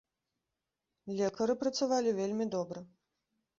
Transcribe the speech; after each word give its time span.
Лекары 1.19 1.53
працавалі 1.61 2.17
вельмі 2.23 2.51
добра. 2.59 2.79